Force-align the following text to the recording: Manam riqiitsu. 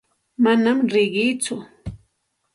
Manam 0.43 0.79
riqiitsu. 0.93 1.55